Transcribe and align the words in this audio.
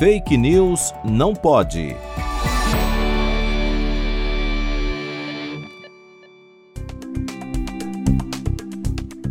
Fake 0.00 0.34
News 0.34 0.94
não 1.04 1.34
pode. 1.34 1.94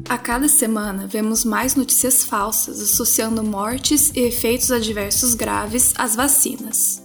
A 0.07 0.15
cada 0.19 0.47
semana 0.47 1.07
vemos 1.07 1.43
mais 1.43 1.73
notícias 1.73 2.23
falsas 2.23 2.79
associando 2.79 3.43
mortes 3.43 4.11
e 4.15 4.19
efeitos 4.19 4.71
adversos 4.71 5.33
graves 5.33 5.95
às 5.97 6.15
vacinas. 6.15 7.01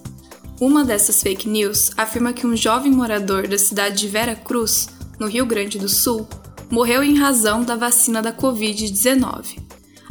Uma 0.61 0.85
dessas 0.85 1.23
fake 1.23 1.49
news 1.49 1.91
afirma 1.97 2.35
que 2.35 2.47
um 2.47 2.55
jovem 2.55 2.93
morador 2.93 3.49
da 3.49 3.57
cidade 3.57 3.97
de 3.97 4.09
Vera 4.09 4.37
Cruz, 4.37 4.91
no 5.19 5.27
Rio 5.27 5.47
Grande 5.47 5.79
do 5.79 5.89
Sul, 5.89 6.29
morreu 6.71 7.03
em 7.03 7.17
razão 7.17 7.65
da 7.65 7.77
vacina 7.77 8.21
da 8.21 8.31
Covid-19. 8.31 9.59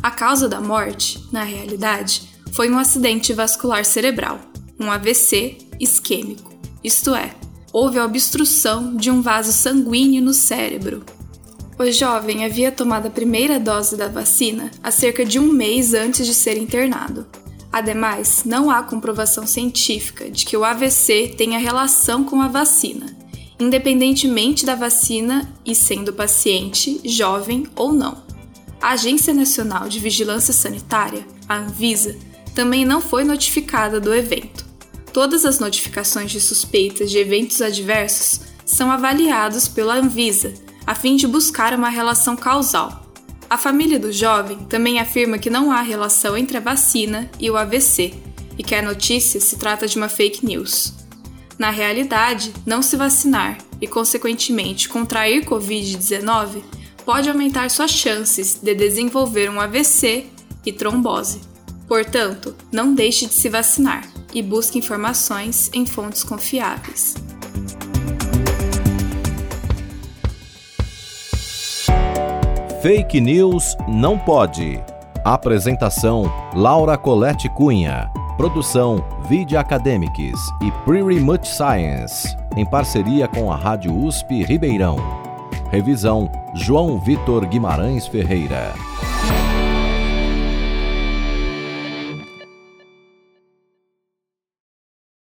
A 0.02 0.10
causa 0.10 0.50
da 0.50 0.60
morte, 0.60 1.24
na 1.32 1.44
realidade, 1.44 2.33
foi 2.54 2.70
um 2.70 2.78
acidente 2.78 3.34
vascular 3.34 3.84
cerebral, 3.84 4.40
um 4.80 4.92
AVC 4.92 5.58
isquêmico, 5.80 6.54
isto 6.84 7.16
é, 7.16 7.34
houve 7.72 7.98
a 7.98 8.06
obstrução 8.06 8.96
de 8.96 9.10
um 9.10 9.22
vaso 9.22 9.52
sanguíneo 9.52 10.22
no 10.22 10.34
cérebro. 10.34 11.04
O 11.80 11.92
jovem 11.92 12.46
havia 12.46 12.72
tomado 12.72 13.08
a 13.08 13.12
primeira 13.12 13.60
dose 13.60 13.98
da 13.98 14.08
vacina 14.08 14.70
há 14.84 14.92
cerca 14.92 15.26
de 15.26 15.40
um 15.40 15.52
mês 15.52 15.94
antes 15.94 16.28
de 16.28 16.34
ser 16.34 16.58
internado. 16.58 17.26
Ademais, 17.72 18.44
não 18.46 18.70
há 18.70 18.84
comprovação 18.84 19.48
científica 19.48 20.30
de 20.30 20.46
que 20.46 20.56
o 20.56 20.64
AVC 20.64 21.34
tenha 21.36 21.58
relação 21.58 22.24
com 22.24 22.40
a 22.40 22.48
vacina, 22.48 23.08
independentemente 23.60 24.64
da 24.64 24.76
vacina 24.76 25.52
e 25.66 25.74
sendo 25.74 26.14
paciente 26.14 27.02
jovem 27.04 27.66
ou 27.76 27.92
não. 27.92 28.22
A 28.80 28.92
Agência 28.92 29.34
Nacional 29.34 29.88
de 29.88 29.98
Vigilância 29.98 30.54
Sanitária, 30.54 31.26
a 31.50 31.58
Anvisa, 31.58 32.16
também 32.54 32.86
não 32.86 33.02
foi 33.02 33.24
notificada 33.24 34.00
do 34.00 34.14
evento. 34.14 34.66
Todas 35.12 35.46
as 35.46 35.60
notificações 35.60 36.32
de 36.32 36.42
suspeitas 36.42 37.12
de 37.12 37.18
eventos 37.18 37.62
adversos 37.62 38.42
são 38.66 38.92
avaliados 38.92 39.68
pela 39.68 39.96
Anvisa, 39.96 40.54
a 40.86 40.96
fim 40.96 41.16
de 41.16 41.28
buscar 41.28 41.74
uma 41.74 41.90
relação 41.90 42.36
causal 42.36 43.04
a 43.54 43.58
família 43.58 44.00
do 44.00 44.12
jovem 44.12 44.58
também 44.66 45.00
afirma 45.00 45.38
que 45.38 45.48
não 45.48 45.72
há 45.72 45.80
relação 45.84 46.36
entre 46.36 46.58
a 46.58 46.60
vacina 46.60 47.30
e 47.40 47.52
o 47.52 47.56
AVC 47.56 48.12
e 48.58 48.64
que 48.64 48.74
a 48.74 48.82
notícia 48.82 49.40
se 49.40 49.58
trata 49.58 49.88
de 49.88 49.96
uma 49.96 50.10
fake 50.10 50.44
news. 50.44 50.92
Na 51.60 51.70
realidade, 51.70 52.52
não 52.66 52.82
se 52.82 52.98
vacinar 52.98 53.60
e, 53.80 53.86
consequentemente, 53.88 54.90
contrair 54.90 55.46
Covid-19 55.46 56.64
pode 57.06 57.30
aumentar 57.30 57.70
suas 57.70 57.92
chances 57.92 58.56
de 58.56 58.74
desenvolver 58.74 59.52
um 59.52 59.62
AVC 59.62 60.26
e 60.66 60.74
trombose. 60.74 61.42
Portanto, 61.94 62.56
não 62.72 62.96
deixe 62.96 63.28
de 63.28 63.36
se 63.36 63.48
vacinar 63.48 64.04
e 64.34 64.42
busque 64.42 64.80
informações 64.80 65.70
em 65.76 65.86
fontes 65.86 66.24
confiáveis. 66.24 67.14
Fake 72.82 73.22
News 73.22 73.78
não 73.88 74.18
pode. 74.18 74.82
Apresentação: 75.24 76.24
Laura 76.56 76.98
Colette 76.98 77.48
Cunha. 77.50 78.10
Produção: 78.38 79.06
Video 79.30 79.60
Academics 79.60 80.40
e 80.64 80.72
Pretty 80.86 81.20
Much 81.20 81.46
Science, 81.46 82.36
em 82.58 82.66
parceria 82.66 83.28
com 83.28 83.52
a 83.52 83.56
Rádio 83.56 83.96
USP 83.96 84.42
Ribeirão. 84.42 84.98
Revisão: 85.70 86.28
João 86.56 87.00
Vitor 87.00 87.46
Guimarães 87.46 88.08
Ferreira. 88.08 88.74